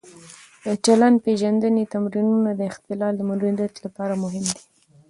د 0.65 0.67
چلند-پېژندنې 0.85 1.83
تمرینونه 1.93 2.49
د 2.55 2.61
اختلال 2.71 3.13
د 3.17 3.21
مدیریت 3.29 3.75
لپاره 3.85 4.13
مهم 4.23 4.45
دي. 4.53 4.61